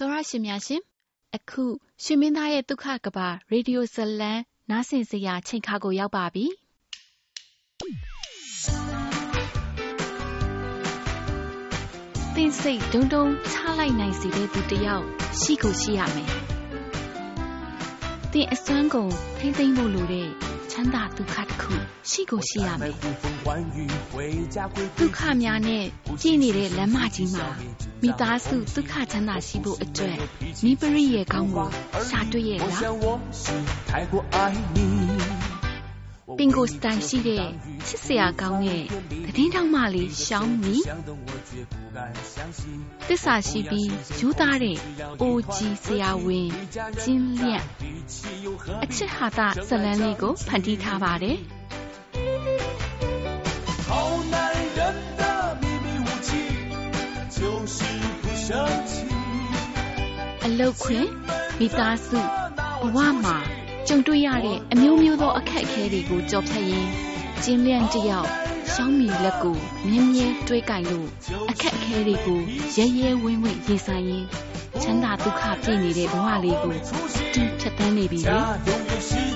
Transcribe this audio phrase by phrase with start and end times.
[0.00, 0.82] တော်ရရှင်များရှင်
[1.36, 1.64] အခု
[2.02, 4.32] ရှင်မင်းသားရဲ့ဒုက္ခကဘာရေဒီယိုဇလံ
[4.70, 6.46] နားဆင်စရာချိန်ခါကိုရောက်ပါပြီ
[12.34, 15.04] သင်စိတ်ဒုံဒုံချလိုက်နိုင်စေတဲ့သူတစ်ယောက်
[15.40, 16.30] ရှိကိုရှိရမယ်
[18.32, 21.72] သင်အစွမ်းကုန်ထိမ့်သိမ့်ဖို့လိုတဲ့ ချမ်းသာဒုက္ခတစ်ခု
[22.10, 25.84] ရှိကိုရှိရမယ်ဒုက္ခများနဲ့
[26.20, 27.46] ပြည့်နေတဲ့လမ်းမကြီးမှာ
[28.02, 30.16] မိသားစုဒုက္ခချမ်းသာရှိဖို့အတွက်
[30.64, 31.68] နိပရိရဲ့ကောင်းကို
[32.08, 32.80] ရှာတွေ့ရဲ့လား
[36.38, 37.44] ပင်ကိုစတိုင်ရှိတဲ့
[37.86, 38.84] ချစ်စရာကောင်းတဲ့
[39.26, 40.76] သတင်းတောင်မှလေးရှောင်းမီ
[43.08, 44.78] တစ္ဆာရှိပြီးယူသားတဲ့
[45.22, 46.48] အိုကြီးဆရာဝန်
[47.02, 47.64] ကျင်းလျက်
[48.84, 51.38] အချစ်ဟာတာဇလန်းလေးကိုဖန်တီးထားပါတယ်
[60.44, 61.06] အလုတ်ခွင်
[61.58, 63.59] မိသားစုဘဝမှာ
[63.92, 66.90] ကြုံတွေ့ရတဲ့အမျိုးမျိုးသောအခက်အခဲတွေကိုကြော်ဖြတ်ရင်း
[67.44, 68.28] ကျင်းလျန့်တယောက်
[68.72, 69.56] ရှောင်းမီလက်ကို
[69.88, 71.08] မြင်းမြဲတွေးကင်လို့
[71.50, 72.40] အခက်အခဲတွေကို
[72.76, 74.26] ရဲရဲဝင်းဝင်းရင်ဆိုင်ရင်း
[74.82, 76.74] ချမ်းသာဒုက္ခပြည့်နေတဲ့ဘဝလေးကို
[77.34, 79.29] တူဖြတ်သန်းနေပြီလေ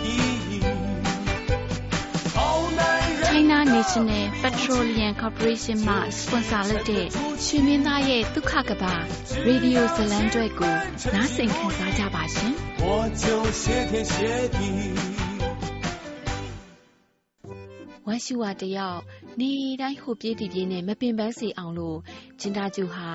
[3.34, 7.06] China National Petroleum Corporation မှ sponsor လုပ်တဲ့
[7.45, 8.94] ရွှေမင်းသားရဲ့ဒုက္ခကဘာ
[9.45, 10.73] ရေဒီယိုဇလံတွဲကို
[11.14, 12.52] နားဆင်ခံစားကြပါရှင်။
[12.84, 12.86] 我
[13.22, 13.23] 就
[13.62, 14.14] 谢天谢
[14.58, 14.59] 地
[18.08, 19.00] ဝမ်ရှူဝါတယောက်
[19.39, 21.98] နေတိုင်းဟိုပြေးတီပြေးနဲ့မပင်ပန်းစေအောင်လို့
[22.39, 23.08] ဂျင်တာကျူဟာ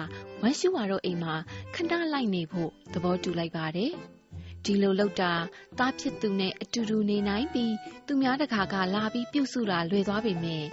[0.43, 1.35] ဝမ်ရှူဝါတို့အိမ်မှာ
[1.75, 3.93] ခဏလိုက်နေဖို့သဘောတူလိုက်ပါတယ်။
[4.66, 5.32] ဒီလိုလုပ်တာ
[5.80, 7.74] သားဖြစ်သူနဲ့အတူတူနေနိုင်ပြီး
[8.08, 10.64] သူများတကာကလာပြီးပြုတ်စုတာလွယ်သွားပေမဲ့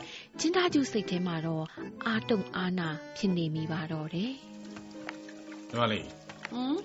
[0.41, 1.65] ဂျင်တာကျူစိတ်ထဲမှာတော့
[2.07, 4.33] အာတုံအာနာဖြစ်နေမိပါတော့တယ်။
[5.71, 6.07] ဒီမလေး
[6.53, 6.77] ဟမ်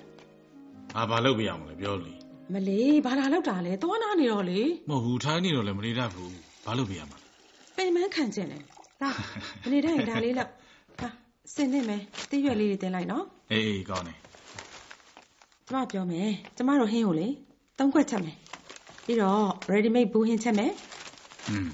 [0.96, 2.14] ငါဘာလုပ်ပြရမလဲပြောလေ
[2.54, 7.18] မလေးဘာလာလောက်တာလဲသွားနာနေတော့လေမဟုတ်ဘူးထိုင်းနေတော့လည်းမနေတတ်ဘူးဘာလုပ်ပြရမှာ
[7.78, 8.64] ပင်မခံကျင်တယ်
[9.02, 9.10] ဒါ
[9.64, 10.52] မနေတတ်ရင်ဒါလေးလောက်
[11.00, 11.10] ဟာ
[11.56, 14.18] စင်နေမယ်တိရွက်လေးတွေတင်လိုက်နော်အေးအေးကောင်းတယ်
[15.68, 17.28] ကျမပြောမယ်ကျမတို့ဟင်းကိုလေ
[17.78, 18.38] သုံးခွက်ချက်မယ်
[19.06, 20.72] ပြီးတော့ ready made ဘူးဟင်းချက်မယ်
[21.50, 21.68] อืม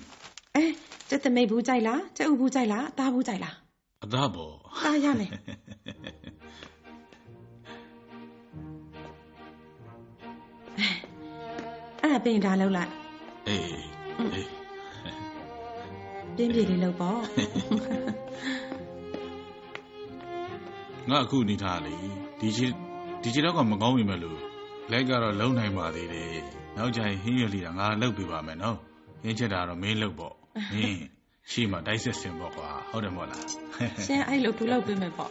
[0.56, 0.64] အဲ
[1.10, 3.56] ကျက်တမိတ်ဘူးကြိုက်လားကျက်ဥဘူးကြိုက်လားအသားဘူးကြိုက်လား
[4.04, 4.54] အသားပေါ့
[4.86, 5.32] သားရမယ်
[12.02, 12.92] အဲ့ဒါပြင်ဒါလောက်လိုက်
[13.48, 13.64] အေး
[14.34, 14.50] အေး
[16.36, 17.20] ပြင်းပြလေးလောက်ပေါ့
[21.10, 21.96] ငါအခုနေထားလေ
[22.40, 22.68] ဒီချီ
[23.28, 24.40] ဒီချီတော့ကမကောင်းပြီမဲ့လို့
[24.92, 26.30] လက်ကတော့လုံနိုင်ပါသေးတယ်
[26.78, 28.78] နောက်ကျရင်ဟင်းရလေးတာငါလှုပ်ပြပါမယ်နော်
[29.24, 30.34] ဟင်းချက်တာတော့မင်းလှုပ်ပေါ့
[30.72, 31.00] ဟင်း
[31.52, 33.46] ရှိမှတိုက်ဆက်စင်ပေါ့ကွာဟုတ်တယ်မို့လား
[34.06, 35.30] ရှင်အဲ့လိုသူလောက်ပေးမယ်ပေါ့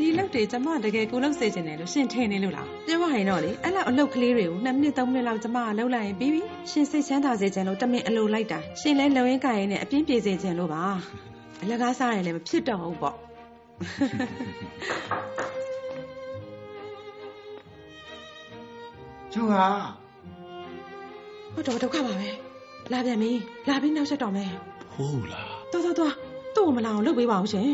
[0.00, 10.82] ဒီလောက်တွေကျမတကယ်ကိုလောက်စေချင်တယ်လို့ရှင်ထင်နေလို့လားပြောရရင်တော့လေအဲ့လောက်အလုပ်ကလေးတွေကို2မိနစ်3မိနစ်လောက်ကျမကလှုပ်လိုက်ရင်ပြီးပြီရှင်စိတ်ချမ်းသာစေချင်လို့တမင်အလိုလိုက်တာရှင်လဲလုံရင်းကြရင်နဲ့အပြင်းပြေစေချင်လို့ပါ
[11.62, 13.16] အလကားစားရင်လည်းမဖြစ်တော့ဘူးပေါ့
[19.36, 19.66] ကျူဟာ
[21.54, 22.28] ဟုတ်တော့ဒုက္ခပါပဲ
[22.92, 23.32] လာပြန်ပြီ
[23.68, 24.50] လာပြီးနောက်ဆက်တော့မယ်
[24.92, 26.12] ဟုတ်လားတော်တော်တော်
[26.56, 27.68] သူ့ကိုမလာအောင်လုပ်ပေးပါဦးရှင်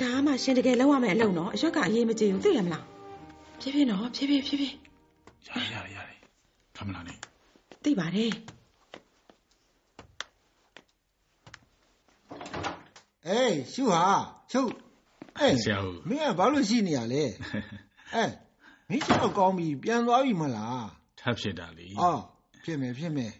[0.00, 2.84] ဒါမှရှင်တကယ်လောက်ရမယ့်အလုပ်နော်အရွက်ကအရေးမကြီးဘူးသိရမလား
[3.60, 4.76] ဖြည်းဖြည်းနော်ဖြည်းဖြည်းဖြည်းဖြည်း
[5.48, 5.98] ရရရရ
[6.76, 7.14] ခမလာနေ
[7.84, 8.32] သိပါတယ်
[13.28, 14.04] အေးရှုဟာ
[14.52, 14.62] ရှု
[15.38, 15.78] အေးဆရာ
[16.08, 17.22] မင်းကဘာလို့ရှိနေရလဲ
[18.14, 18.24] အဲ
[18.88, 20.86] မင်းရှုတော့ကောင်းပြီပြန်သွားပြီမလား
[21.18, 22.20] ထပ်ဖြစ်တာလေအော်
[22.64, 23.32] ဖြစ်မယ်ဖြစ်မယ်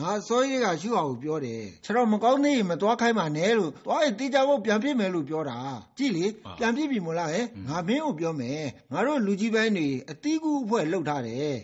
[0.00, 5.58] ငါစောရေးကရှုအောင်ပြောတယ်ခြေတော့မကောင်းသေးရင်မသွားခိုင်းပါနဲ့လို့သွားရင်တေးကြဖို့ပြန်ပြစ်မယ်လို့ပြောတာ
[5.98, 6.24] ကြည့်လေ
[6.58, 11.54] ပြန်ပြစ်ပြီမို့လားဟဲ့ငါမင်းကိုပြောမယ်ငါတို့လူကြီးပိုင်းတွေအတီးကူအဖွဲ့လှုပ်ထားတယ်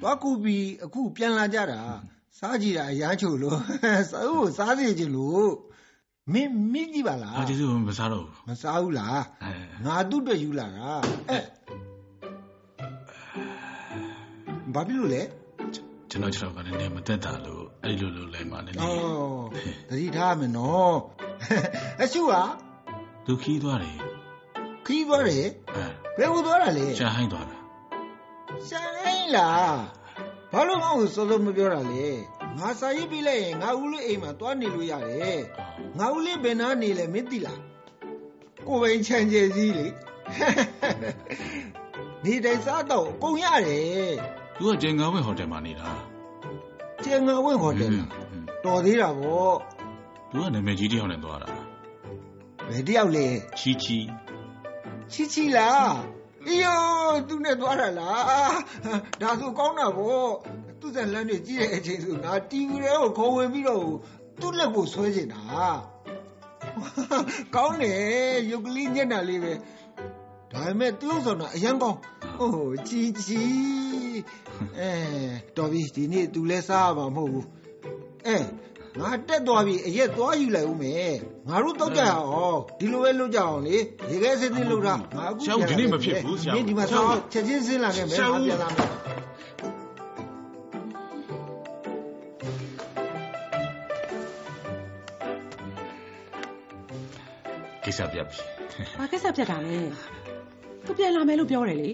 [0.00, 1.80] သွားကူပြီးအခုပြန်လာကြတာ
[2.38, 3.58] စားကြည့်တာအရမ်းချိုလို့
[4.10, 5.50] စားဖို့စားစီချင်လို့
[6.32, 9.20] မင်းမင်းကြည့်ပါလားအာကျေးဇူးမစားတော့ဘူးမစားဘူးလား
[9.86, 10.90] ငါသူ့အတွက်ယူလာတာ
[11.30, 11.38] အဲ
[14.76, 15.22] ဘာဖြစ်လို့လဲ
[16.10, 18.80] ကျွန်တော်ကျွန်တော်ကလည်းမသက်တာလို့အဲ့လိုလိုလိုက်မှလည်းဩ
[19.88, 20.96] တတိထားမယ်နော်
[22.02, 22.42] အရှုဟာ
[23.26, 23.98] သူခီးသွားတယ်
[24.86, 25.46] ခီးသွားတယ်
[26.18, 27.56] ဘယ်ကိုသွားတာလဲရှာဟိုင်းသွားတာ
[28.68, 29.76] ရှာဟိုင်းလား
[30.52, 32.06] ဘာလို့ငါ့ကိုစောစောမပြောတာလဲ
[32.58, 35.40] ငါစာရေးပြလိုက်ရင်ငါဦးလေးအိမ်မှာသွားနေလို့ရတယ်
[35.98, 37.60] ငါဦးလေးဘယ်နာနေလဲမသိလား
[38.68, 39.86] ကိုယ်ပိုင်ချမ်းကျဲစည်းလေ
[42.24, 44.14] နေတိုင်းစားတော့အကုန်ရတယ်
[44.58, 45.88] သူကကျင်ငါဝဲဟိုတယ်မှာနေတာ
[47.04, 48.10] ကျင်ငါဝဲဟိုတယ်လား
[48.64, 49.50] တော်သေးတာဗော
[50.30, 51.48] သူကနာမည်ကြီးတယောက်နဲ့သွားတာ
[52.68, 53.26] ဘယ်တယောက်လဲ
[53.58, 53.98] ချီချီ
[55.12, 55.92] ချီချီလား
[56.46, 56.80] အေးယော
[57.28, 58.56] သူနဲ့သွားတာလား
[59.20, 60.24] ဒါဆိုကောင်းတာဗော
[60.80, 63.84] သူစံလမ်းတွေကြီးတဲ့အချိန်ဆိုငါတီဗီတွေကိုခေါ်ဝင်ပြီးတော့
[64.40, 65.42] သူ့လက်ကိုဆွဲနေတာ
[67.54, 69.52] ကောင်းတယ်ရုပ်ကလေးညက်တာလေးပဲ
[70.52, 71.98] ဒါပေမဲ့သူ့ဆောင်တာအရန်ကောင်း
[72.36, 73.42] ဟိုချီချီ
[74.78, 74.90] အဲ
[75.56, 77.46] တော်ပြီဒီနေ့ तू လဲစားရမှာမဟုတ်ဘူး
[78.26, 78.38] အဲ
[79.00, 81.14] ငါတက်သွားပြီအရက်သွားယူလိုက်ဦးမယ်
[81.48, 83.76] ငါတို့တော့ကြရအောင်ဒီလိုပဲလုပ်ကြအောင်လေ
[84.10, 88.88] ရေခဲစစ်စစ်လုပ်တာငါအခုဆရာဦးဒီနေ့မဖြစ်ဘူးဆရာဦးဒီဒီမှာဆောင်းချက်ချင်းစင်းလာခဲ့မယ်ဆရာငါဦးပြန်လာမယ်
[97.84, 98.38] ကိစ္စပြတ်ပြီ
[98.98, 99.78] ဘာကိစ္စပြတ်တာလဲ
[100.86, 101.90] သူပြန်လာမယ်လို့ပြောတယ်လေ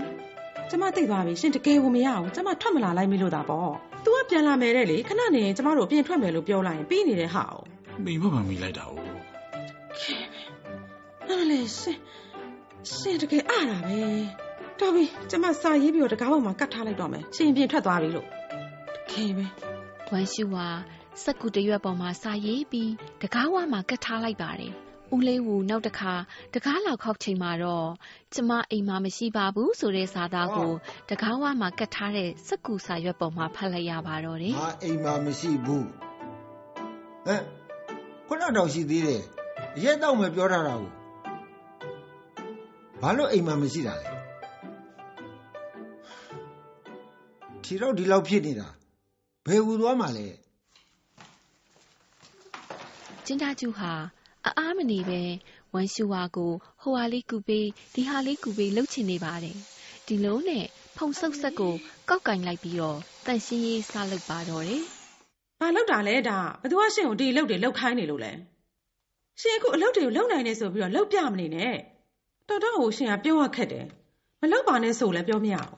[0.71, 3.71] ကျမသိသွားပြီရှင်တကယ်ကိုမရဘူးကျမထွက်မလာလိုက်မိလို့တာပေါ့
[4.03, 7.55] तू ကပြန်လာမယ်တဲ့လေခဏနေရင်ကျမတို့အပြင်ထွက်မယ်လို့ပြောလိုက်ရင်ပြီးနေတဲ့ဟာ哦
[8.05, 8.93] မိမမမိလိုက်တာ哦
[11.27, 11.97] နားလေရှင်
[12.95, 14.01] ရှင်တကယ်အားတာပဲ
[14.79, 18.27] တော်ပြီကျမစာရေးပြီးတော့တကားပေါ်မှာကတ်ထားလိုက်တော့မယ်ရှင်အပြင်ထွက်သွားပြီလို့
[18.95, 19.45] တကယ်ပဲ
[20.11, 20.65] ဝမ်ရှူဟာ
[21.23, 22.91] စက်ကူတရွက်ပေါ်မှာစာရေးပြီး
[23.21, 24.73] တကားဝမှာကတ်ထားလိုက်ပါတယ်။
[25.14, 26.12] ဦးလေးဝူနောက်တစ်ခါ
[26.54, 27.88] တကားလောက်ခောက်ချိန်မှာတော့
[28.34, 30.72] ကျမအိမ်မှာမရှိပါဘူးဆိုတဲ့စာသားကို
[31.08, 35.86] တကားဝမှာကတ်ထားတဲ့စက်ကူစာရွက်ပေါ်မှာဖတ်လိုက်ရပါတော့တယ်ငါအိမ်မှာမရှိဘူး
[37.26, 37.42] ဟမ်
[38.26, 39.22] ခုနတော့ရှိသေးတယ်
[39.76, 40.90] အရက်တော့မပြောထားတာကို
[43.02, 44.08] ဘာလို့အိမ်မှာမရှိတာလဲ
[47.64, 48.68] ခြေတော့ဒီလောက်ဖြစ်နေတာ
[49.46, 50.26] ဘယ်ကူသွားမှာလဲ။
[53.26, 53.92] ကျင်းသားကျူဟာ
[54.46, 55.20] အအားမနေပဲ
[55.74, 56.52] ဝမ်ရှူဝါကို
[56.82, 59.56] ဟိုဟာလေးကူပေးဒီဟာလေးကူပေးလှုပ်ချင်နေပါတယ်။
[60.06, 60.64] ဒီလိုနဲ့
[60.96, 61.74] ဖုံဆုပ်ဆက်ကို
[62.08, 64.82] ကောက်ကင်လိုက်ပြီးတော့တန်ရှင်းရေးစားလုပ်ပါတော့တယ်။
[65.60, 68.32] ဘာလောက်တာလဲဒါဘသူကရှင်ကိုဒီအလုပ်တွေလောက်ခိုင်းနေလို့လဲ
[69.40, 71.74] ရှင်အခုအလုပ်တွေကိုလုပ်နိုင်နေဆိုပြီးတော့လောက်ပြမနေနဲ့
[72.48, 73.86] တော်တော်ကိုရှင်ကပြောရခက်တယ်
[74.40, 75.72] မလောက်ပါနဲ့ဆိုလည်းပြောမရဘူး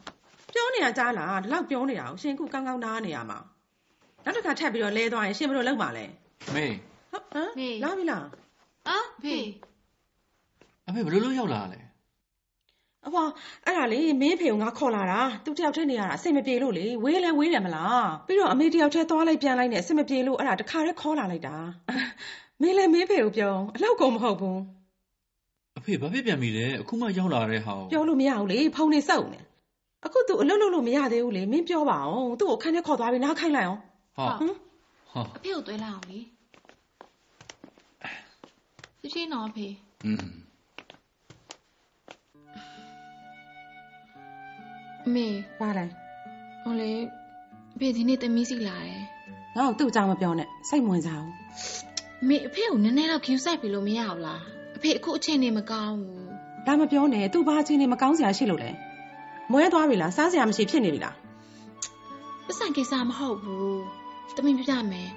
[0.54, 3.38] ပြောနေတာကြားလားဒီလောက်ပြောနေတာကိုရှင်အခုကောင်းကောင်းနားနေရမှာ
[4.24, 6.04] နောက်တစ်ခါထပ်ပြီးတော့လဲသွားရင်ရှင်ဘယ်လိုလုပ်မှာလဲ
[6.54, 6.66] မေ
[7.12, 8.24] ဟုတ်ဟမ်မေလာပြီလား
[8.88, 9.36] အာဖေ
[10.88, 11.80] အဖေဘယ်လိုလုပ်ရောက်လာလဲ
[13.06, 13.24] အဖွာ
[13.64, 21.56] အဲ့ဒါလေမင်းဖေကငါခေါ်လာတာသူတယောက်တည်းနေရတာအဆင်မပြေလို့လေဝေးလဲဝေးတယ်မလားပြီးတော့အမေတယောက်တည်းသွားလိုက်ပြန်လိုက်နဲ့အဆင်မပြေလို့အဲ့ဒါတခါတည်းခေါ်လာလိုက်တာ
[22.60, 24.58] မင်းလည်းမင်းဖေကိုပြောအလောက်ကုန်မဟုတ်ဘူး
[25.78, 29.40] အဖေဘာဖြစ်ပြန်ပြီလဲအခုမှရောက်လာတဲ့ဟာကိုပြောလို့မရဘူးလေဖုန်းနေစုပ်နေ
[30.04, 33.80] အခုသူအလုပ်လုပ်လို့မရသေးဘူးလေမင်းပြောပါအောင်သူ့ကိုခန်းထဲခေါ်သွားပြီးနားခိုင်းလိုက်အောင်
[34.16, 34.54] ဟာဟမ်
[35.12, 36.18] ဟာအဖေကိုသွေးလိုက်အောင်လေ
[39.04, 39.68] ချစ်ချင်းတော့အဖေ
[40.04, 40.24] อืม
[45.06, 45.26] အမေ
[45.60, 45.84] ပါလဲ
[46.62, 46.92] ဟိုလေ
[47.74, 49.02] အဖေဒီနေ့တမီးစီလာတယ်
[49.56, 51.34] ငါ့ကိုသူ့အကြောင်းမပြောနဲ့စိတ်မဝင်စားဘူး
[52.22, 54.40] အမေအဖေကိုနည်းနည်းတော့ queue ဆိုင်ပြီလို့မရဘူးလား
[54.76, 56.24] အဖေအခုအချိန်နေမကောင်းဘူး
[56.66, 58.70] ဒါမပြောနဲ့သူ့ဘာချင်းနေမကောင်းစရာရှိလို့လေ
[59.52, 61.16] မွဲသွားပြီလားစားစရာမရှိဖြစ်နေပြီလား
[62.46, 63.80] ပတ်စံကိစ္စမဟုတ်ဘူး
[64.36, 65.10] တမီးပြပြမယ်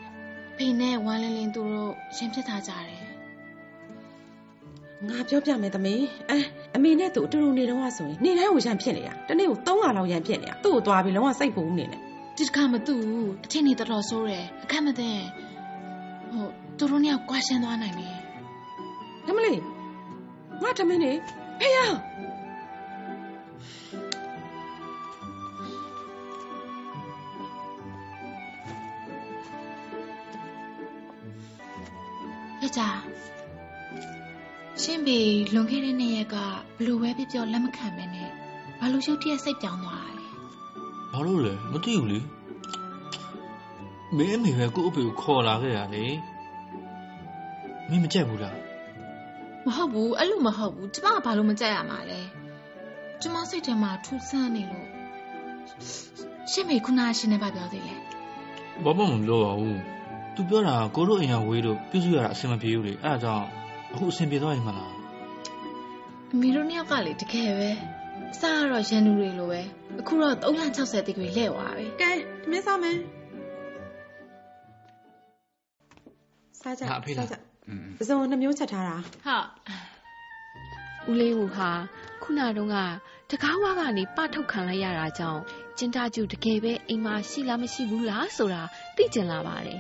[0.58, 3.07] ဖေနဲ့ဝမ်းလင်းလင်းသူတို့ရှင်ဖြစ်ထားကြတယ်
[5.06, 6.38] ငါပြောပြမယ်သမီးအဲ
[6.76, 12.02] အမေနဲ့သူအတူတူနေတော့ဆိုရင်နေတိုင်းကိုရန်ဖြစ်နေတာတနေ့ကို300လောက်ရန်ဖြစ်နေတာသူ့ကိုသွားပြီးလုံးဝစိတ်ပူနေတယ်
[12.38, 13.02] ဒီတစ်ခါမသူ့
[13.46, 15.10] အချင်းနေတော်တော်ဆိုးတယ်အခက်မသိ
[16.32, 16.46] ဟို
[16.78, 18.16] သူတို့နဲ့ကွာရှင်းသွားနိုင်တယ်
[19.26, 19.62] ဓမလေး
[20.62, 21.12] ငါဓမင်းနေ
[21.60, 21.78] ဖေးရ
[35.08, 36.36] ရှင်းပေလွန်ခဲ့တဲ့နေ့ရက်က
[36.78, 38.30] ဘလို့ပဲပြပြောလက်မခံမဲနဲ့
[38.80, 40.28] ဘာလို့ရုပ်တရက်စိတ်ပြောင်းသွားတာလဲ
[41.12, 42.20] ဘာလို့လဲမသိဘူးလေ
[44.18, 46.06] မင်းအမေပဲကို့အဖေကိုခေါ်လာခဲ့ရလေ
[47.90, 48.58] မင်းမကြက်ဘူးလား
[49.66, 52.22] မဟုတ်ဘူးအဲ့လိုမဟုတ်ဘူးကျမကဘာလို့မကြက်ရမှာလဲ
[53.22, 54.88] ကျမစိတ်ထဲမှာထူဆန်းနေလို့
[56.52, 58.00] ရှင်းပေခုနကရှင်းနေပါပြောသေးတယ်
[58.84, 59.80] ဘာမှမပြောပါဘူး
[60.36, 63.48] သူပြောတာကိုတို့အိမ်ကဝေးလို့ပြုစုရတာအဆင်မပြေဘူးလေအဲ့ဒါကြောင့်
[63.98, 64.94] အခုအဆင်ပြေသွားရင်မလား
[66.34, 67.70] အမေတို့နှစ်ယောက်ကလေတကယ်ပဲ
[68.34, 69.62] အစားကတော့ရန်သူတွေလိုပဲ
[70.00, 72.12] အခုတော့360တိကွေလဲ့သွားပြီကဲ
[72.42, 72.98] သမင်းစားမယ်
[76.62, 79.46] စားကြငါအဖေလားစားကြอืมပစုံနှမျိုးချက်ထားတာဟုတ်
[81.12, 81.70] ဦးလေးဝူဟာ
[82.24, 82.78] ခုနတုန်းက
[83.32, 85.42] တကားဝါကနေပထုတ်ခံလိုက်ရတာကြောင့်
[85.78, 88.64] ကျင်းသားကျူတကယ်ပဲအိမ်မှာရှိလားမရှိဘူးလားဆိုတာ
[88.96, 89.80] သိကျင်လာပါတယ်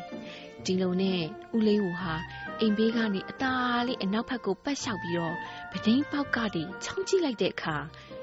[0.67, 1.21] ဒီလိုနဲ့
[1.55, 2.15] ဦးလေးဝူဟာ
[2.59, 3.53] အိမ်ဘေးကနေအသာ
[3.87, 5.35] လေးအနောက်ဘက်ကိုပတ်လျှောက်ပြီးတော့
[5.71, 7.75] ပဒိန်းပေါက်ကနေချောင်းကြည့်လိုက်တဲ့အခါ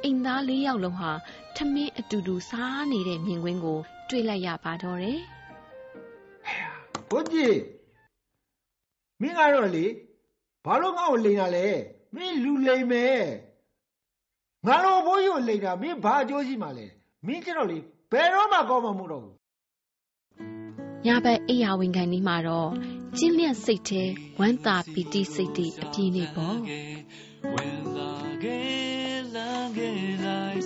[0.02, 1.12] အိမ်သားလေးယောက်လုံးဟာ
[1.56, 5.20] ထမင်းအတူတူစားနေတဲ့မြင်ကွင်းကို တွေ့လိုက်ရပါတော့တယ်
[7.10, 7.58] ဘုကြီး
[9.20, 9.86] မင်းကတော့လေ
[10.64, 11.66] ဘာလို့ငါ့ကိုလိန်တာလဲ
[12.14, 13.22] မင်းလူလိန်မယ်
[14.66, 16.86] ငါလိုဘိုးကြီးကိုလိန်တာမင်းဘာအကျိုးရှိမှလဲ
[17.26, 17.78] မင်းကျတော့လေ
[18.12, 19.34] ဘယ်တော့မှကောင်းမှာမဟုတ်တော့ဘူး
[21.06, 22.70] ညဘက်အိယာဝင်ခံနေမှာတော့
[23.18, 24.02] ကျင်းလျက်စိတ်ထဲ
[24.40, 26.56] ဝမ်းသာပီတိစိတ်တွေအပြည့်နေပေါ့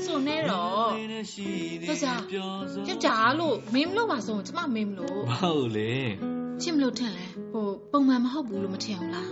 [0.04, 0.90] ဆိုနေတော့
[1.88, 2.20] ယောက်ျား
[2.88, 5.92] ယောက်ျားလို့မင်းမလို့ပါဆိုကျမမင်းမလို့ဘာလို့လဲ
[6.62, 9.30] ချစ်မလို့ထင်လဲဟိုပုံမှန်မဟုတ်ဘူးလို့မထင်ဘူးလား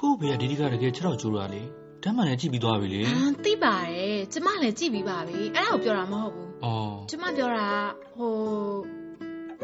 [0.00, 1.62] ကို့ဘေကဒီဒီကတကယ်6တော့ကျိုးတာလေ
[2.06, 7.68] တမ်းမှန်လည်းကြည့်ပြီးသွားပြီလေဟမ်သိပါတယ်ကျမလည်းကြည့်ပြီးပါပြီအဲ့ဒါကိုပြောတာမဟုတ်ဘူးအော်ကျမပြောတာ
[8.16, 8.34] ဟို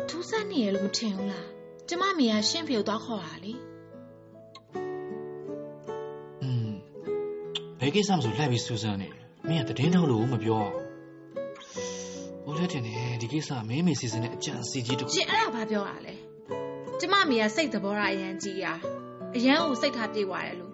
[0.08, 1.46] ထူးဆန်းနေရလို့မထင်ဘူးလား
[1.88, 3.52] ကျမမေကရှင်းဖေကိုသွားခေါ်တာလေ
[6.42, 6.70] อืม
[7.80, 10.64] ဘယ်ကိစ္စမဆိုလိုက်ပြီးစူးစမ်းနေတယ်မင်းကတည်င်းတော့လို့မပြော
[12.44, 16.14] ဟိုလက်တင်နေဒီကိစ္စမင်းမေစီစဉ်တဲ့အကြံစီကြီးတစ်ခုရှင်အဲ့ဒါဘာပြောတာလဲ
[17.00, 18.72] ကျမမေကစိတ်သဘောထားအရန်ကြီးရာ
[19.36, 20.71] အရန်ကိုစိတ်ထားပြေသွားတယ်လို့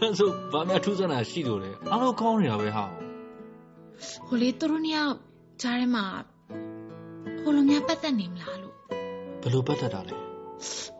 [0.00, 2.84] ဒါဆိုဘာမှထူးဆန်းတာရှိလို့လေအားလုံးကောင်းနေတာပဲဟာ
[4.26, 5.16] ဟိုလေသူတို့နှစ်ယောက်
[5.62, 6.04] ကြားထဲမှာ
[7.42, 8.74] ဟိုလိုများပတ်သက်နေမလားလို့
[9.42, 10.14] ဘယ်လိုပတ်သက်တာလဲ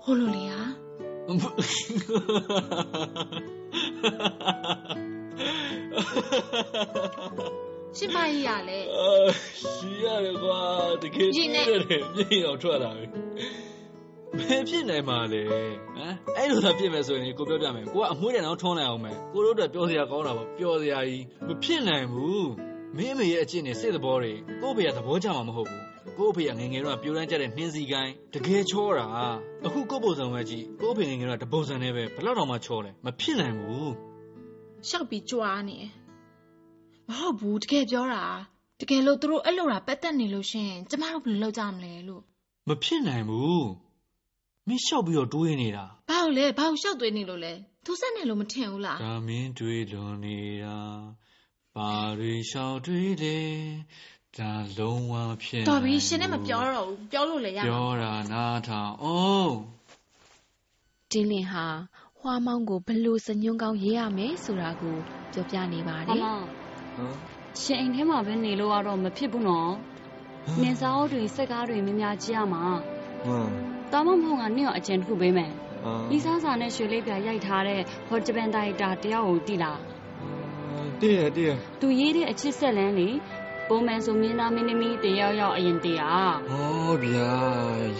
[0.03, 0.61] ဟိုလိုလေဟာ
[7.97, 9.27] ရှင်ပါကြီးရလဲအာ
[9.75, 10.61] ရှိရတယ်ကွာ
[11.03, 13.07] တကယ်ရေနဲ့ရှိရတယ်မျက်ရည်တော့ထွက်လာပြီ
[14.49, 15.75] ဘယ်ဖြစ်နိုင်မှာလဲဟမ်
[16.37, 22.50] အဲ့လိုသာဖြစ်မယ်ဆိုရင်ကိုပြောပြမယ်ကိုကအမွှေးတယ်တော့ထွန်းလိုက်အောင်မယ်ကိုတို့အတွက်ပြောစရာကောင်းတာပေါ့ပြောစရာကြီးမဖြစ်နိုင်ဘူး
[22.97, 24.32] မင်းအမေရဲ့အကျင့်နဲ့စိတ်သဘောတွေ
[24.62, 25.82] ကို့ဖေကသဘောကျမှာမဟုတ်ဘူး
[26.18, 29.06] ကို့ဖေကငယ်ငယ်တော့ပြိုတန်းကြတဲ့နှင်းစီကိုင်းတကယ်ချောတာ
[29.66, 33.90] အခုကို့ပုံစံပဲကြည့်ကို့ဖေငယ်ငယ်တော့တပုံစံနဲ့ပဲဘယ်လောက်တောင်မှချောလဲမဖြစ်နိုင်ဘူး
[34.88, 35.90] ရှောက်ပြီးကြွားနေတယ်
[37.09, 38.25] မဟုတ်ဘူးတကယ်ပြောတာ
[38.80, 42.23] တကယ်လို့သူတို့အဲ့လိုတာပတ်သက်နေလို့ရှရင်ကျမတို့ဘယ်လိုလုပ်ကြမလဲလို့
[42.68, 43.64] မဖြစ်နိုင်ဘူး
[44.71, 47.53] မင်းလျှောက်ပြီးတော့တွေးနေတာဘာလို့လဲဘာလို့ရှောက်သွေးနေလို့လဲ
[47.85, 50.79] သူဆက်နေလို့မထင်ဘူးလားဒါမင်းတွေးလွန်နေတာ
[51.77, 53.39] ပါတွေလျှောက်တွေးလေ
[54.39, 59.53] ဒါလုံးဝဖြစ်တော်ပြီနိုင်ရှင်နဲ့မပြောတော့ဘူးပြောလို့လည်းရမှာပြောတာနားထောင်အောင်
[61.11, 61.67] တင်းလင်းဟာ
[62.19, 64.97] ဟွာမောင်းကိုဘယ်လို့စညွန်းကောင်းရေးရမယ်ဆိုတာကို
[65.33, 66.27] ပြောပြနေပါတမယ်မ
[67.62, 69.73] ရှင်အိမ်ထဲမှာပဲနေလို့ကတော့မဖြစ်ဘူးနော်
[70.62, 72.65] နင်စားအုပ်တွေစက်ကားတွေများများကြည့်ရမှာ
[73.25, 75.52] ဟမ် တာမမဟုတ်ကနင့်ရောအကျဉ်တစ်ခုပေးမယ်
[75.87, 79.80] အာဤစားစာနဲ့ရွှေလေးပြရိုက်ထားတဲ့ဟော်ဂျပန်တိုင်တာတယောက်ကိုတိလား
[81.00, 83.09] တည့်ရတည့်ရသူရေးတဲ့အချစ်ဆက်လန်းလေ
[83.68, 87.32] ပုံမှန်ဆိုမင်းသားမင်းသမီးတယောက်ယောက်အရင်တည်းอ่ะဟောဗျာ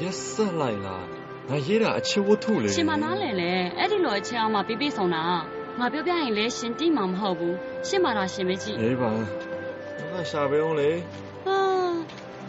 [0.01, 1.05] ရက်ဆက်လိုက်လား
[1.49, 5.25] ငါရေးတာအချစ်ဝတ္ထုလေရှင်မနားလဲလေအဲ့ဒီလိုအချစ်အောင်မှပြပြဆောင်တာ
[5.79, 7.57] ငါပြောပြရင်လဲရှင်တိမှမဟုတ်ဘူး
[7.89, 9.11] ရှင်မာတာရှင်ပဲကြည့်အေးပါ
[10.13, 10.91] ငါရှာပေးအောင်လေ
[11.47, 11.59] ဟာ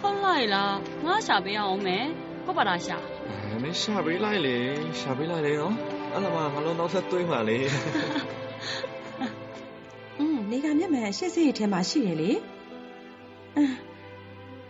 [0.01, 0.73] ဟုတ်လိုက်လား
[1.05, 2.05] ငါရှာပေးအောင်မယ်
[2.45, 3.20] ဟုတ်ပါလားရှာအဲ
[3.62, 4.56] မင်းရှာပေးလိုက်လေ
[5.00, 5.74] ရှာပေးလိုက်လေနော်
[6.12, 7.58] အဲ့ဒါမှငါလုံးနောက်ဆက်သွေးမှလေ
[10.18, 12.30] อืมနေကမျက်မှန်ရှစ်စိတ်ထဲမှာရှိတယ်လေ
[13.56, 13.74] အင်း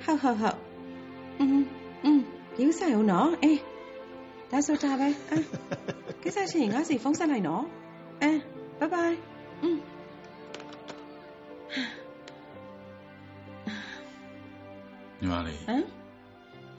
[0.05, 0.59] ဟုတ်ဟုတ်ဟုတ်
[1.39, 1.63] อืม
[2.05, 2.21] อืม
[2.61, 3.61] ယူဆိုင်အောင်နော်အေး
[4.51, 5.47] ဒါဆိုဒါပဲအင်း
[6.23, 7.65] ကိစ္စရှိရင်ငါစီဖုန်းဆက်လိုက်နော်
[8.23, 8.41] အင်း
[8.79, 9.17] ဘိုင်ဘိုင်
[9.63, 9.79] อืม
[15.21, 15.85] ညီမလေး ဟမ်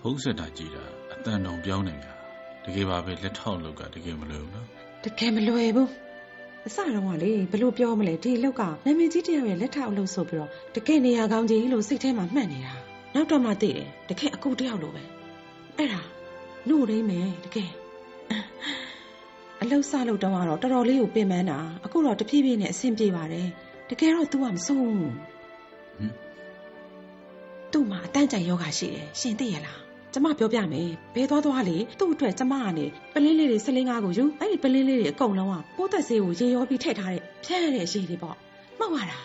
[0.01, 2.16] ဖုံးဆက်တာကြည်တာအ တန်တောင်ပြောင်းနေများ
[2.64, 4.66] တကယ်ပါပဲလက်ထောက်လောက်ကတကယ်မလွယ်ဘူးနော်
[5.04, 5.88] တကယ်မလွယ်ဘူး
[6.66, 12.74] အစတော့ကလေဘယ်လိုပြောမလဲဒီလောက်ကနာမည်ကြီးတယောက်ရဲ့လက်ထောက်အလုပ်ဆိုပြီးတော့တကယ်နေရာကောင်းကြီးလို့စိတ်ထဲမှာမှတ်နေတာ
[13.14, 15.02] နောက်တော့မှသိတယ်တကယ်အကူတယောက်လိုပဲ
[15.76, 16.00] အဲ့ဒါ
[16.68, 17.70] နှုတ်ရင်းမယ်တကယ်
[19.62, 23.48] အလုပ်စလို့တော့ကတော့တော်တော်လေးကိုပင်ပန်းတာအခုတော့တဖြည်းဖြည်းနဲ့အဆင်ပြေပါတယ်
[23.90, 25.12] တကယ်တော့ तू ကမဆုံးဘူးဟင်
[27.72, 29.78] သူ့မှာအတန်းကြိုင်ယောဂရှိတယ်ရှင်သိရလား
[30.14, 38.36] ကျမပြောပြမယ်ဘဲသွားသွားလေသူ့အတွက်ကျမကနေပလင်းလေးတွေဆလင်းကားကိုယူအဲ့ဒီပလင်းလေးတွေအကုန်လုံးကပိုးသက်ဆေးကိုရေရောပြီးထည့်ထားတဲ့ဖြန်းရတဲ့ရေတွေပေါ့
[38.78, 39.18] မှောက်ရတာ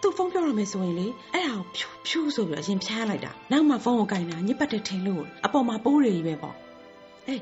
[0.00, 6.54] သူဖုန်းပြောရမယ်ဆိုရင်လေအဲ့ဒါကိုဖြူဖြူဆိုပြီးတော့ရင်ဖြန်းလိုက်တာနောက်မှဖုန်းကိုကင်တာညစ်ပတ်တဲ့ထင်လို့အပေါ်မှာပိုးတွေကြီးပဲပေါ့
[7.28, 7.40] အေး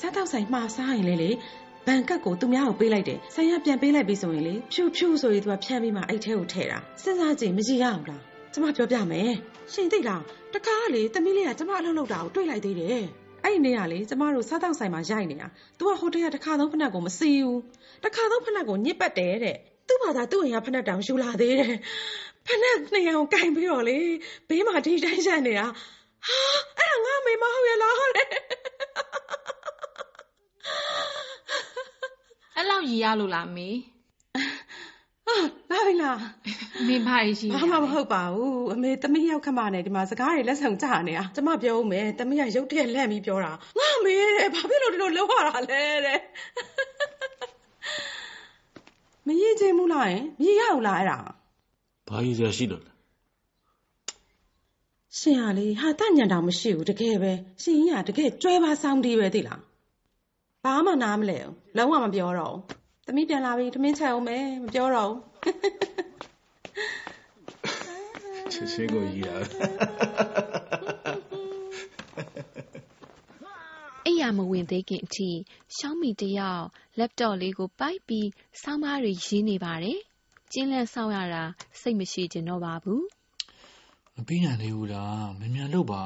[0.00, 1.30] စားတော့ဆိုင်မှားစားရင်လေလေ
[1.86, 8.22] ဘန်ကတ်ကိုသူများကိုပေးလိုက်တယ်ဆိုင်ရပြန်ပေးလိုက်ပြီဆိုရင်လေဖြူဖြူဆိုရင်သူကဖြန်းပြီးမှအဲ့ထဲကိုထည့်တာစဉ်းစားကြည့်မကြည့်ရအောင်လား
[8.54, 9.32] ကျမပြောပြမယ်
[9.72, 10.22] ရှင်သိလား
[10.54, 13.04] တခါကလေသမီးလေးကကျမအလုပ်လုပ်တာကိုတွေ့လိုက်သေးတယ်
[13.42, 15.46] အဲ့ဒီနေ့ကလေကျမတို့စားတော့ဆိုင်မှာရိုက်နေတာ
[15.78, 17.60] သူကဟိုတယ်ကတခါသုံးဖက်နှက်ကိုမစီဘူး
[18.04, 19.56] တခါသုံးဖက်နှက်ကိုညစ်ပတ်တယ်တဲ့
[19.88, 21.74] သူ့ဘာသာသူ့အိမ်ကဖက်နှက်တောင်ယူလာသေးတယ်
[22.46, 23.98] ဖက်နှက်နှစ်ယောက်ကင်ပြီးတော့လေ
[24.48, 25.66] ဘေးမှာဒီတိုင်းရှက်နေတာ
[26.26, 26.38] ဟာ
[26.78, 28.28] အဲ့ဒါငါမေမဟုတ်ရလားတဲ့
[32.54, 33.68] အဲ့လောက်ရည်ရလို့လားမေ
[35.26, 35.36] ဟာ
[35.70, 36.18] လာပြီလား
[36.88, 46.20] မေဘာကြီးဘာမှမဟုတ်ပါဘူးအမေသမီးရောက်ခမနဲ့ဒီမှာစကားတွေလက်ဆောင်ကြနေတာကျမပြောဦးမယ်သမီးကရုတ်တရက်လက်ပြီးပြောတာငါမေတဲ့ဘာဖြစ်လို့ဒီလိုလောက်ရတာလဲတဲ့
[49.26, 51.18] မရေးချင်းဘူးလားယင်မရေးရဘူးလားအဲ့ဒါ
[52.08, 52.92] ဘာကြီးစရာရှိလို့လဲ
[55.18, 59.60] ရှင်ဟာလေဟာတညံတောင်မရှိဘူးတကယ်ပဲရှင်ကြီးကတကယ်ကျွဲပါဆောင်ဒီပဲသိလား
[60.64, 65.20] ဘာမှနားမလဲဘူးလုံးဝမပြောတော့ဘူး သမီးပြန်လာပြီသမင်းချက်အောင်မယ်မပြောတော့ဘူး
[68.52, 69.36] ချစ်ချင်းကိုကြီးတာ
[74.06, 75.30] အိယာမဝင်သေးခင်အထိ
[75.76, 76.64] ရှောင်းမီတယောက်
[76.98, 78.28] လက်တော့လေးကိုပိုက်ပြီး
[78.62, 80.00] ဆောင်းပါးတွေရင်းနေပါတယ်။
[80.56, 81.42] ကျင်းလန့်ဆောက်ရတာ
[81.80, 83.04] စိတ်မရှိကျင်တော့ပါဘူး
[84.16, 86.02] မပြီးနိုင်သေးဘူးလားမြန်မြန်လုပ်ပါ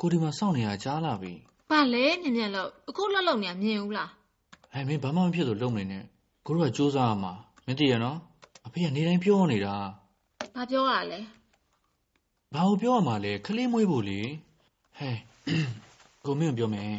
[0.00, 1.34] ကိုဒီမှာစောင့်နေတာကြားလာပြီ
[1.70, 4.10] ဘာလဲမြင်မြင်လို့အခုလှုပ်လှုပ်နေမြင်ဘူးလား
[4.72, 6.04] ဟဲ့မင်းဘာမှမဖြစ်လို့လုပ်နေနဲ့
[6.46, 7.32] ကိုတို့ကစူးစမ်းရမှာ
[7.66, 8.18] မင်းတည်ရနော်
[8.66, 9.74] အဖေကနေတိုင်းပြောနေတာ
[10.54, 11.20] ဘာပြောရလဲ
[12.54, 14.20] ဘာကိုပြောရမှာလဲခလေးမွေးဖို့လေ
[14.98, 15.16] ဟဲ့
[16.24, 16.98] ကိုမင်းကိုပြောမယ်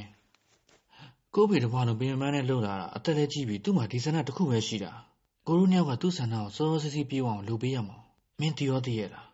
[1.36, 4.92] ကိုဖေတဘွားတော့ပင်မန်းနဲ့လှုပ်လာတာအသက်လည်းကြီးပြီသူ့မှာဒီဆန္ဒတစ်ခုပဲရှိတာ
[5.48, 7.98] ကိုတို့နှစ်ယောက်ကသူ့ဆန္ဒကိုစောစောစီးစီးပြေးအောင်လုပ်ပေးရမှာ
[8.40, 9.28] မင်းတည်ရောတည်ရလား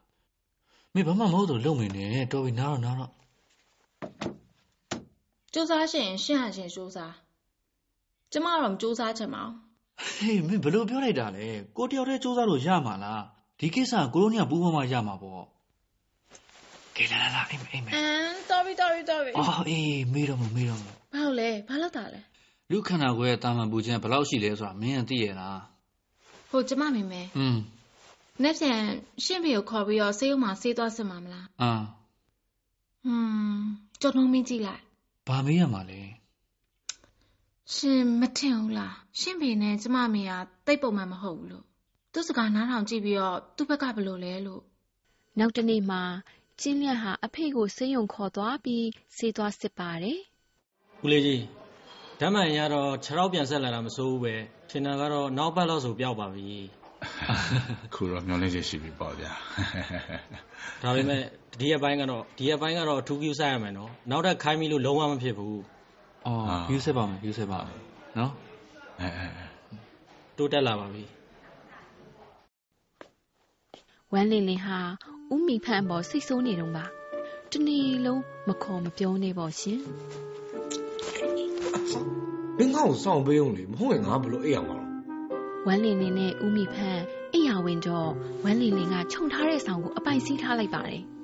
[0.93, 3.11] မင်းဘာမှမဟုတ်တော့လုပ်နေနဲ့တော်ပြီနားတော့နားတော့
[5.53, 7.13] စူးစားရှင်ရှင့်ဟာရှင်စူးစား
[8.35, 9.55] ကျမတော့မစူးစားချင်ပါဘူး
[10.15, 13.21] ဟေးမင်းဘယ်လိုပြောလိုက်တာလဲကိုတယောက်တည်းစူးစမ်းလို့ရမှာလား
[13.59, 15.43] ဒီကိစ္စကကိုတို့နှစ်ယောက်ပူးပေါင်းမှရမှာပေါ့
[16.97, 22.21] ကဲလာလာလာအိမ်မအိမ်မအမ်တော်ပြီတော်ပြီတော်ပြီအော်အေးမေးတော့မမေးတော့မဘာလို့လဲဘာလို့တာလဲ
[22.71, 25.59] လူခန္ဓာကိုယ်ရဲ့တာမန်ပူခြင်းဘယ်လောက်ရှိလဲဆိုတာမင်းကသိရလား
[26.49, 27.57] ဟိုကျမမေမေอืม
[28.43, 28.79] နေ့ပြန်
[29.25, 31.71] ရှင့်ဖေကိုခေါ်ပြီးတော့ဆေးရုံမှာဆေးသွားစစ်မှာမလားအာ
[33.05, 33.63] ဟွန်း
[34.01, 34.81] ကြော်နှုံးမင်းကြည့်လိုက်
[35.27, 35.99] ဘာမေးရမှာလဲ
[37.73, 40.33] ရှင်မထင်ဘူးလားရှင့်ဖေနဲ့ကျမမေက
[40.65, 41.65] တိတ်ပုံမှန်မဟုတ်ဘူးလို့
[42.13, 44.61] သူ့စကားနားထောင်ကြည့်ပြီးတော့သူ့ဘက်ကဘယ်လိုလဲလို့။
[45.39, 46.01] နောက်တစ်နေ့မှာ
[46.61, 48.85] ကျင်းလန့်ဟာအဖေကိုဆေးရုံခေါ်သွားပြီး
[49.17, 50.19] ဆေးသွားစစ်ပါတယ်
[51.03, 51.41] ဦးလေးကြီး
[52.21, 54.35] ဓမ္မန်ရတော့ခြေထောက်ပြန်ဆက်လာတာမစိုးဘူးပဲ
[54.69, 56.47] ထင်တာကတော့နောက်ပတ်လောက်ဆိုပျောက်ပါပြီ
[57.93, 59.31] ခုတော့မျောလင်းချက်ရှိပြီပေါ့ဗျာ
[60.81, 61.21] ဒါပေမဲ့
[61.59, 65.59] ဒီရက်ပိုင်းကတော့ဒီရက်ပိုင်းကတော့အထူးကူးစားရမယ်နော်နောက်ထပ်ခိုင်းပြီလို့လုံးဝမဖြစ်ဘူး
[66.27, 67.79] အော်ယူဆက်ပါမယ်ယူဆက်ပါမယ်
[68.17, 68.31] နော်
[69.01, 69.45] အဲအဲအဲ
[70.37, 71.03] တိုးတက်လာပါပြီ။
[74.13, 74.79] ဝမ်းလင်းလင်းဟာ
[75.33, 76.85] ဦးမီဖန်ပေါ်စိတ်ဆိုးနေတော့ပါ။
[77.51, 79.79] တနေ့လုံးမခေါ်မပြောနေပေါ့ရှင်
[82.57, 84.85] မင်းငါ့ကိုစောင့်ပေးအောင်လေမဟုတ်ရင်ငါဘယ်လိုအိပ်ရမှာလဲ။
[85.67, 86.99] ဝမ်းလင်းလင်းနဲ့ဦးမီဖန်
[87.33, 88.09] အိယာဝင်တော့
[88.43, 91.03] ဝမ်းလင်းလင်းကခြုံထားတဲ့ဆောင်ကိုအပိုင်စီးထားလိုက်ပါတယ်။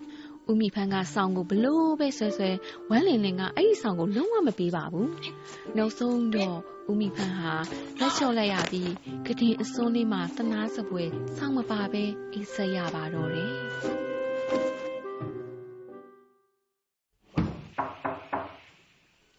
[0.50, 2.50] ဦးမီဖန်ကဆောင်ကိုဘလို့ပဲဆွဲဆွဲ
[2.90, 5.08] ဝမ်းလင်းလင်းကအဲ့ဒီဆောင်ကိုလုံးဝမပေးပါဘူး။
[5.78, 6.58] နောက်ဆုံးတော့
[6.92, 7.54] ဦးမီဖန်ဟာ
[8.00, 8.92] လက်လျှော့လိုက်ရပြီး
[9.28, 11.04] ကတင်အစွန်းလေးမှာသနာစပွဲ
[11.38, 13.54] ဆောင်းမပါပဲအိတ်ဆက်ရပါတော့တယ်။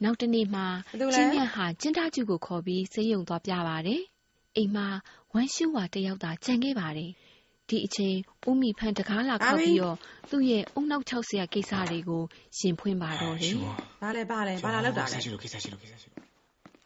[0.02, 4.00] နောက်တစ်နေ့မှာဘာလို့လဲကျင်းမြတ်ဟာကျင်းသားကျူကိုခေါ်ပြီးဆေးရုံသွားပြပါတယ်။
[4.56, 4.86] အိမ်မှာ
[5.32, 7.10] ဝမ်းရှူဝါတစ်ယောက်သာကြံခဲ့ပါတယ်။
[7.68, 8.16] ဒီအချိန်
[8.48, 9.96] ဦးမီဖန်တကားလာခောက်ပြီးတော့
[10.30, 12.22] သူ့ရဲ့အုံနောက်၆ဆရာကိစ္စတွေကို
[12.58, 13.54] ရှင်ဖွင့်ပါတော့တယ်
[14.02, 16.22] ဘာလဲဘာလဲဘာလာလောက်တာလဲကိစ္စရှိလို့ကိစ္စရှိလို့ကိစ္စရှိလို့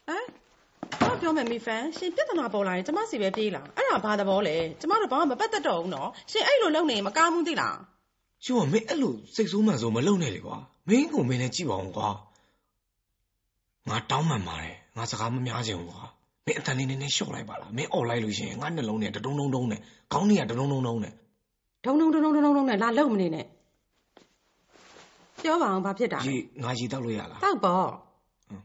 [0.07, 0.25] ဟမ်
[1.01, 7.77] ဘာပြောမယ်မီဖန်ရှင်ပြဿနာပေါ်လာရင်ကျမစီပဲပြေးလာအဲ့ဒါဘာသဘောလဲကျမတို့ဘာမှမပတ်သက်တော့ဘူးနော်ရှင်အဲ့လိုလုပ်နေရင်မကောင်းဘူးသိလား
[8.43, 12.09] ရှင်ကမင်းအဲ့လိုစိတ်ဆိုးမှန်ဆိုမလုံနဲ့လေကွာမင်းကိုမင်းနဲ့ကြည့်ပါအောင်ကွာ
[13.89, 16.03] ငါတောင်းမှန်ပါတယ်ငါစကားမများချင်ဘူးကွာ
[16.47, 19.79] မင်းအတန်လေးနည်းနည်းလျှော့လိုက်ပါလားမင်းអော်လိုက်လို့ရှိရင်ငါနှလုံးနဲ့တဒုံဒုံဒုံနဲ့
[20.13, 21.13] ခေါင်းနဲ့ကတဒုံဒုံဒုံနဲ့
[21.85, 23.45] ဒုံဒုံဒုံဒုံဒုံဒုံနဲ့လာလုံမနေနဲ့
[25.41, 27.87] ပြောပါအောင်ဘာဖြစ်တာလဲရေငါရေတောက်လို့ရလားတောက်ပေါ့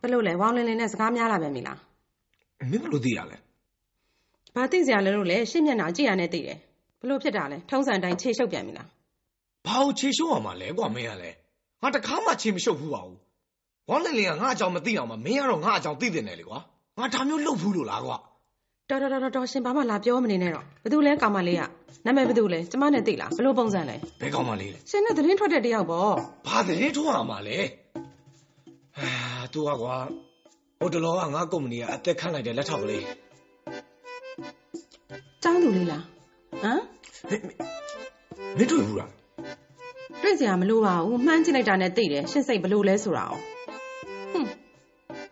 [0.01, 1.79] ဘယ်လိုလဲဝေါင်းလင်းလင်းနဲ့စကားများလာပဲမီလား
[2.71, 3.37] မင်းဘယ်လိုသိရလဲ
[4.55, 6.59] ဘာသိစရာလဲလို့လဲရှင်းမျက်နှာကြည့်ရနဲ့သိတယ်
[7.01, 8.89] ဘယ်လိုဖြစ်တာလဲထုံးစံတိုင်းခြေရှုပ်ပြန်ပြီလား
[9.67, 11.37] ဘာလို့ခြေရှုံးရမှာလဲကွာမင်းကလည်း
[11.83, 13.19] ငါတခါမှခြေမရှုပ်ဘူးပါဘူး
[13.89, 16.59] ဝမ်းလင်းလင်းကငါအကြောင်းမသိအောင်မမင်းကတော့ငါအကြောင်းသိတင်တယ်လေကွာ
[16.99, 18.17] ငါဒါမျိုးလုပ်ဘူးလို့လားကွာ
[18.91, 21.63] တော်တော်တော်တော်ရှင်ဘာမှလာပြောမနေနဲ့တော့ဘယ်သူလဲကောင်မလေးက
[22.05, 26.13] နာမည်ဘယ်သူလဲကျမနဲ့သိလားဘယ်လိုပုံစံလဲဘယ်ကောင်းမှလေးလဲရှင်နဲ့သတင်းထွက်တဲ့တယောက်ပေါ့
[26.47, 27.59] ဘာသတင်းထိုးရမှာလဲ
[28.99, 29.09] အာ
[29.53, 29.97] သူကကွာ
[30.81, 33.03] ဟိုတလောကငါကုမ္ပဏီကအသက်ခန့်လိုက်တဲ့လက်ထောက်ကလေး
[35.45, 36.03] ចောင်းသူလေးလား
[36.63, 36.81] ဟမ်
[38.57, 39.11] မင်းတွေ့ဘူးလား
[40.23, 43.52] တွေ့စရာမလိုပါဘူးမှန်းကြည့်လိုက်တာနဲ့သိတယ်ရှင်းစိတ်ဘယ်လိုလဲဆိုတာ哦ဟွန်း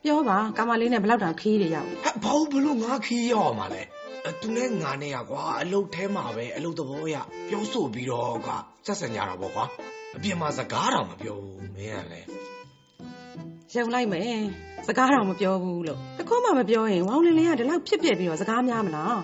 [0.04, 3.82] ပြောပါကောင်မလေးနဲ့ဘယ်လောက်တောင်ခီးတွေရောက်လဲဟဲ့ဘာလို့ဘလို့ငါခီးရောက်ရမှာလဲ
[4.28, 7.16] အသူနဲ့ငါနဲ့ကကွာအလုတ်ထဲမှာပဲအလုတ်သဘောရ
[7.48, 8.48] ပြောဆိုပြီးတော့က
[8.86, 9.64] ဆက်ဆံကြတာပေါ့ကွာ
[10.16, 12.28] အပြင်မှာစကားတော့မပြောဘူးမင်းကလည်း
[13.74, 14.40] ရုံလိုက်မယ်
[14.86, 19.18] စကားတော့မပြောဘူးလို့တခုမှမပြောရင်ဝေါင်းလင်းလင်းကဒီလောက်ဖြစ်ပြပြီးတော့စကားများမလား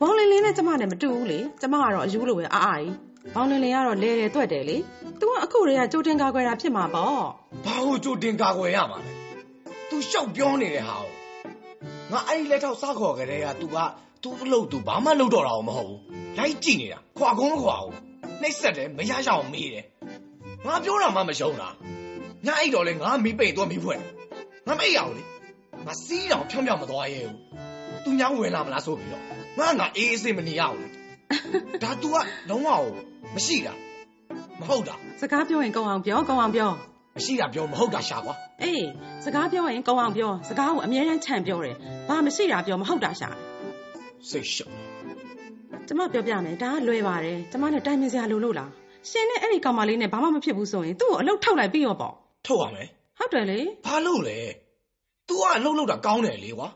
[0.00, 2.94] ဝေါင်းလင်းလင်းနဲ့ကျမနဲ့မတူဘူးလေကျမကတော့အယူလိုပဲအာအာကြီး
[3.34, 4.76] ဝေါင်းလင်းလင်းကတော့လဲတယ်တွက်တယ်လေ
[5.20, 7.18] तू ကအခုတည်းကကြိုတင်ကာကွယ်တာဖြစ်မှာပေါ့
[7.64, 9.23] ဘာလို့ကြိုတင်ကာကွယ်ရမှာလဲ
[9.89, 11.09] तू ရှောက်ပြောနေတဲ့ဟာကို
[12.11, 13.77] ငါအဲ့ဒီလက်ထောက်စားခေါ်ကြတဲ့က तू က
[14.23, 15.99] तू အလုပ် तू ဘာမှလုပ်တော့တာမဟုတ်ဘူး
[16.37, 17.93] လိုက်ကြည့်နေတာခွာကုန်းမခွာဘူး
[18.41, 19.85] နှိပ်ဆက်တယ်မရရအောင်မေးတယ်
[20.67, 21.69] ငါပြောတာမှမရှုံးတာ
[22.45, 23.99] ညအိတ်တော့လေငါမီးပိတ်တော့မီးဖွဲ့
[24.67, 25.23] ငါမအိတ်ရအောင်လေ
[25.85, 27.37] ငါစီးတော့ဖြောင်းဖြောင်းမသွားရဲဘူး
[28.03, 29.23] သူညောင်းဝင်လာမလားဆိုပြီးတော့
[29.59, 32.15] ငါငါအေးအေးဆေးမနေရဘူးလေဒါ तू က
[32.49, 32.69] လုံးဝ
[33.35, 33.73] မရှိတာ
[34.59, 36.69] မဟုတ်တာ စကားပြောရင်ကောင်းအောင်ပြောကောင်းအောင်ပြော
[37.16, 38.86] မရှိတာပြောမဟုတ်တာရှာကွာအေး
[39.24, 41.76] စကားပြောရင်ကောင်းအောင်ပြောစကားကိုအမြဲတမ်းခြံပြောတယ်
[42.08, 43.28] ဘာမရှိတာပြောမဟုတ်တာရှာ
[44.30, 44.72] စိတ်ရှုပ်
[45.86, 48.70] ကျမပြောပြမယ်ဒါကလွယ်ပါတယ်ကျမနဲ့တိုင်ပင်စရာလိုလို့လား
[49.10, 52.14] ရှင်နဲ့အဲ့ဒီကောင်မလေးနဲ့ဘာမှမဖြစ်ဘူးဆိုရင်သူ့ကိုအလုပ်ထုတ်လိုက်ပြီးရောပေါ့
[52.46, 54.38] ထုတ်ရမယ်ဟုတ်တယ်လေဘာလို့လဲ
[55.28, 56.68] तू ကအလုပ်လုပ်တာကောင်းတယ်လေကွာ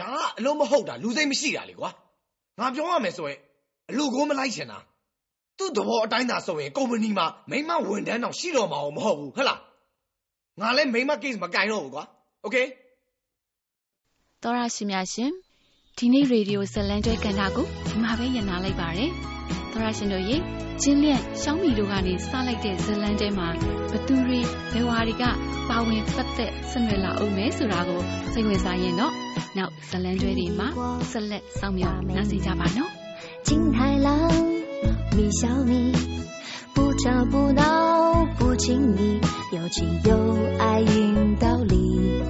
[0.00, 1.90] ဒါကအလုပ်မဟုတ်တာလူစိတ်မရှိတာလေကွာ
[2.58, 3.38] ငါပြောရမယ်ဆိုရင်
[3.90, 4.78] အလူကိုမလိုက်ချင်တာ
[5.57, 9.59] သူ့သဘောအတိုင်းသာဆိုရင်ကုမ္ပဏီမှာမိမဝန်ထမ်းတော့ရှိတော့မှာမဟုတ်ဘူးဟုတ်လား
[10.59, 12.03] ငါလည်းမိမ case မကင်တော့ဘူးကွာ
[12.43, 12.57] โอเค
[14.43, 15.31] တော်ရရှိများရှင်
[15.97, 19.11] ဒီနေ့ရေဒီယိုဇလန်ကျွဲကန်တာကိုဒီမှာပဲညနာလိုက်ပါရယ်
[19.71, 20.37] တော်ရရှင်တို့ရေ
[20.81, 23.47] ကျင်းလျက်ရှောင်းမီတို့ကနေစလိုက်တဲ့ဇလန်ကျွဲမှာ
[23.91, 24.39] ဘသူတွေ
[24.71, 25.23] ဘယ်ဝါတွေက
[25.69, 28.01] ပါဝင်ပတ်သက်ဆက်နွယ်လာအောင်မဲဆိုတာကို
[28.33, 29.13] စိတ်ဝင်စားရင်တော့
[29.57, 30.67] နောက်ဇလန်ကျွဲတွေမှာ
[31.11, 32.91] ဆက်လက်စောင့်မျှော်နားဆင်ကြပါနော်
[33.43, 34.32] 金太郎，
[35.16, 35.92] 米小米
[36.74, 39.20] 不吵不闹不亲密
[39.52, 42.22] 有情有爱硬道理。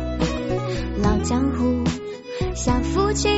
[1.03, 1.85] 老江湖
[2.55, 3.29] 小夫妻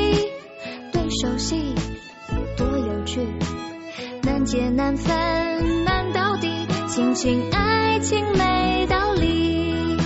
[0.92, 1.74] 对手戏
[2.56, 3.20] 多有趣
[4.22, 9.96] 难解难分难到底亲情爱情没道理。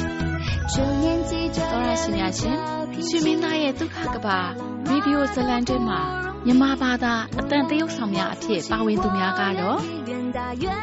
[0.75, 4.55] 这年纪就当作是虚名那也都看个吧
[4.87, 9.79] 没比我再乱整嘛 မှာမြန်မာဘာသာအတန်တရုတ်ဆောင်များအဖြစ်ပါဝင်သူများကတော့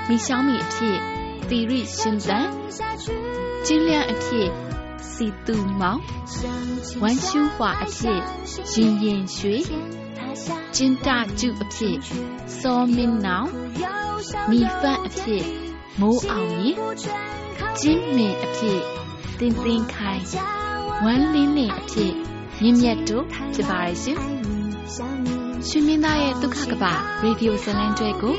[0.09, 0.97] မီရှောင်းမီအဖြစ်
[1.49, 2.47] သီရိရှင်သန်
[3.65, 4.49] ကျင်းလျန့်အဖြစ်
[5.11, 6.01] စီတူမောင်
[7.01, 8.19] ဝမ်ရှူးဟွာအဖြစ်
[8.73, 9.55] ရင်ရင်ရွှေ
[10.75, 11.07] ကျင်းတ
[11.39, 11.97] ကျုအဖြစ်
[12.59, 13.49] စောမင်းနောင်
[14.49, 15.45] မီဖတ်အဖြစ်
[15.99, 16.75] မိုးအောင်ရင်
[17.81, 18.81] ကျင်းမင်အဖြစ်
[19.39, 20.23] တင်းတင်းခိုင်
[21.03, 22.13] ဝမ်လင်းလင်းအဖြစ်
[22.61, 26.83] မြင့်မြတ်တို့ဖြစ်ပါရဲ့ရှင် ရှင်မင်းသားရဲ့ဒုက္ခကပ
[27.23, 28.35] ရေဒီယိုဇလန်ကျွဲကို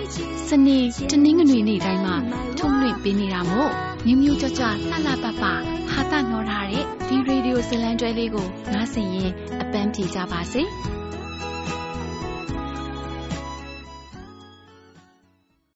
[0.48, 0.78] စနေ
[1.10, 2.16] တနင်္ဂနွေနေ့တိုင်းမှာ
[2.58, 3.70] ထုတ်လွှင့်ပေးနေတာမို့
[4.06, 5.52] မျိုးမျိုးကြွကြွလှလှပပဟာ
[6.10, 9.30] တာနော်ထားတဲ့ဒီရေဒီယိုဇလန်ကျွဲလေးကိုနားဆင်ရင်
[9.62, 10.62] အပန်းပြေကြပါစေ။